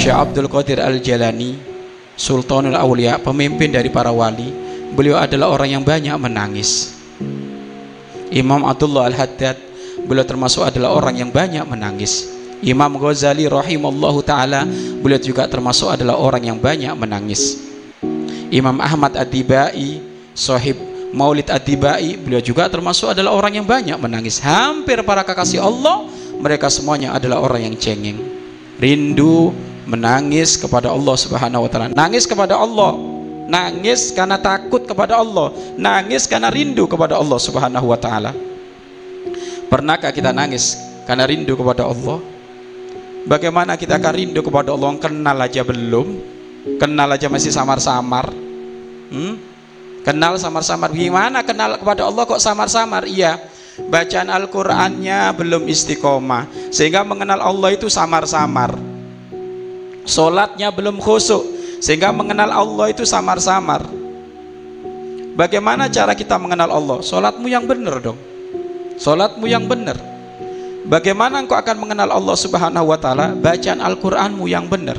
[0.00, 1.60] Syekh Abdul Qadir Al-Jalani
[2.16, 4.48] Sultanul Aulia pemimpin dari para wali
[4.96, 6.96] beliau adalah orang yang banyak menangis.
[8.32, 9.60] Imam Abdullah Al-Haddad
[10.08, 12.32] beliau termasuk adalah orang yang banyak menangis.
[12.64, 14.64] Imam Ghazali rahimallahu taala
[15.04, 17.60] beliau juga termasuk adalah orang yang banyak menangis.
[18.48, 20.00] Imam Ahmad Ad-Dibai
[20.32, 20.80] sahib
[21.12, 24.40] Maulid Ad-Dibai beliau juga termasuk adalah orang yang banyak menangis.
[24.40, 26.08] Hampir para kekasih Allah
[26.40, 28.16] mereka semuanya adalah orang yang cengeng.
[28.80, 29.52] Rindu
[29.90, 31.90] menangis kepada Allah Subhanahu wa taala.
[31.90, 32.94] Nangis kepada Allah.
[33.50, 35.50] Nangis karena takut kepada Allah.
[35.74, 38.30] Nangis karena rindu kepada Allah Subhanahu wa taala.
[39.66, 40.78] Pernahkah kita nangis
[41.10, 42.22] karena rindu kepada Allah?
[43.26, 44.94] Bagaimana kita akan rindu kepada Allah?
[45.02, 46.06] Kenal aja belum?
[46.78, 48.30] Kenal aja masih samar-samar?
[49.10, 49.34] Hmm?
[50.00, 50.94] kenal samar-samar?
[50.96, 53.04] Gimana kenal kepada Allah kok samar-samar?
[53.04, 53.36] Iya.
[53.90, 56.72] Bacaan Al-Qur'annya belum istiqomah.
[56.72, 58.89] Sehingga mengenal Allah itu samar-samar
[60.10, 61.46] Solatnya belum khusyuk
[61.78, 63.86] sehingga mengenal Allah itu samar-samar.
[65.38, 66.98] Bagaimana cara kita mengenal Allah?
[67.00, 68.18] Solatmu yang benar dong.
[68.98, 69.96] Solatmu yang benar.
[70.90, 73.30] Bagaimana engkau akan mengenal Allah Subhanahu wa taala?
[73.38, 74.98] Bacaan Al-Qur'anmu yang benar.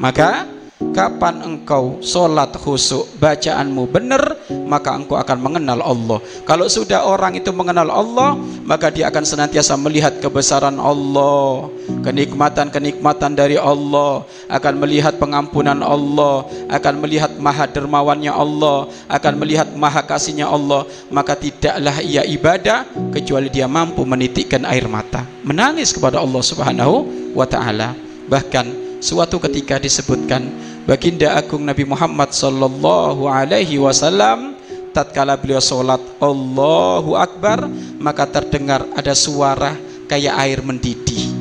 [0.00, 0.48] Maka
[0.90, 4.34] kapan engkau sholat khusyuk bacaanmu benar
[4.66, 6.18] maka engkau akan mengenal Allah.
[6.42, 8.34] Kalau sudah orang itu mengenal Allah
[8.66, 11.70] maka dia akan senantiasa melihat kebesaran Allah
[12.02, 20.02] kenikmatan-kenikmatan dari Allah akan melihat pengampunan Allah akan melihat maha dermawannya Allah akan melihat maha
[20.02, 26.42] kasihnya Allah maka tidaklah ia ibadah kecuali dia mampu menitikkan air mata menangis kepada Allah
[26.42, 26.94] subhanahu
[27.36, 27.94] wa ta'ala.
[28.30, 30.46] Bahkan suatu ketika disebutkan
[30.82, 34.58] baginda agung Nabi Muhammad sallallahu alaihi wasallam
[34.90, 37.70] tatkala beliau sholat Allahu Akbar
[38.02, 39.78] maka terdengar ada suara
[40.10, 41.32] kayak air mendidih.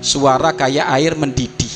[0.00, 1.68] Suara kayak air mendidih.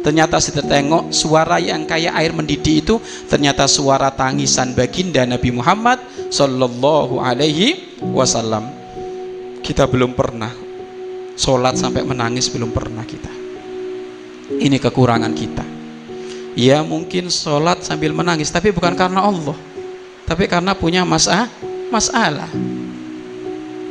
[0.00, 2.96] Ternyata saya tengok suara yang kayak air mendidih itu
[3.28, 6.00] ternyata suara tangisan baginda Nabi Muhammad
[6.32, 8.64] sallallahu alaihi wasallam.
[9.60, 10.52] Kita belum pernah
[11.36, 13.28] sholat sampai menangis belum pernah kita.
[14.50, 15.79] Ini kekurangan kita
[16.58, 19.56] ya mungkin sholat sambil menangis tapi bukan karena Allah.
[20.26, 21.50] Tapi karena punya masalah
[21.90, 22.50] masalah.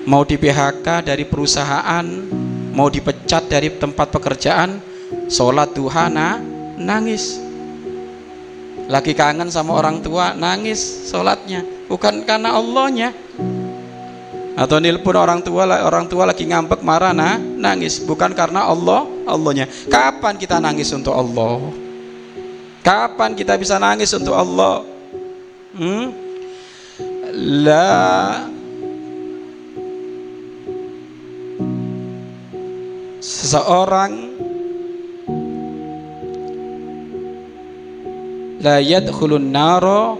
[0.07, 2.05] Mau di PHK dari perusahaan
[2.73, 4.79] mau dipecat dari tempat pekerjaan
[5.27, 6.39] sholat duha nah,
[6.79, 7.37] nangis.
[8.89, 11.61] Lagi kangen sama orang tua nangis sholatnya.
[11.91, 13.13] Bukan karena Allahnya.
[14.59, 18.01] Atau nelpon orang tua orang tua lagi ngambek marah nah nangis.
[18.01, 19.69] Bukan karena Allah Allahnya.
[19.91, 21.88] Kapan kita nangis untuk Allah
[22.79, 24.83] Kapan kita bisa nangis untuk Allah?
[25.75, 26.11] Hmm?
[27.63, 27.89] La
[33.19, 34.13] seseorang
[38.59, 40.19] la yadkhulun naro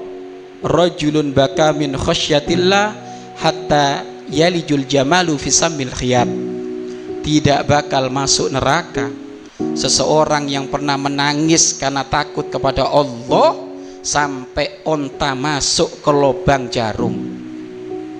[0.63, 2.95] rajulun baka min khasyatillah
[3.39, 6.29] hatta yalijul jamalu fi samil khiyat
[7.23, 9.11] tidak bakal masuk neraka
[9.73, 13.69] seseorang yang pernah menangis karena takut kepada Allah
[13.99, 17.15] sampai onta masuk ke lubang jarum.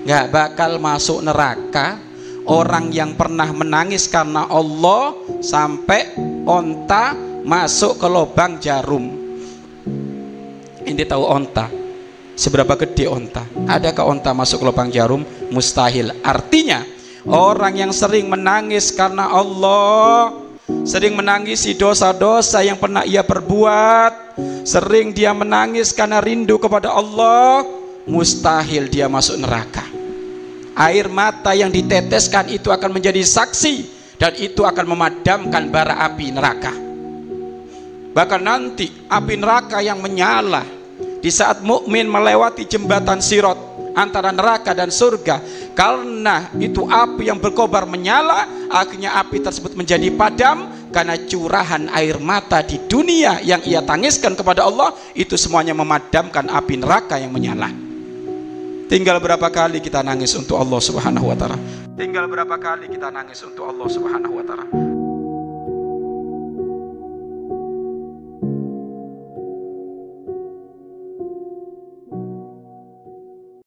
[0.04, 2.10] Nggak bakal masuk neraka.
[2.50, 6.16] Orang yang pernah menangis karena Allah sampai
[6.48, 9.06] onta masuk ke lubang jarum.
[10.82, 11.68] Ini tahu onta.
[12.34, 13.44] Seberapa gede onta?
[13.68, 15.22] Adakah onta masuk ke lubang jarum?
[15.52, 16.10] Mustahil.
[16.24, 16.82] Artinya
[17.28, 20.49] orang yang sering menangis karena Allah
[20.84, 24.38] sering menangisi dosa-dosa yang pernah ia perbuat.
[24.64, 27.64] Sering dia menangis karena rindu kepada Allah.
[28.08, 29.84] Mustahil dia masuk neraka.
[30.74, 33.74] Air mata yang diteteskan itu akan menjadi saksi
[34.16, 36.72] dan itu akan memadamkan bara api neraka.
[38.10, 40.66] Bahkan nanti api neraka yang menyala
[41.20, 43.56] di saat mukmin melewati jembatan sirot
[43.94, 45.40] antara neraka dan surga
[45.80, 52.60] karena itu api yang berkobar menyala akhirnya api tersebut menjadi padam karena curahan air mata
[52.60, 57.72] di dunia yang ia tangiskan kepada Allah itu semuanya memadamkan api neraka yang menyala.
[58.92, 61.56] Tinggal berapa kali kita nangis untuk Allah subhanahu wa ta'ala?
[61.96, 64.89] Tinggal berapa kali kita nangis untuk Allah subhanahu wa ta'ala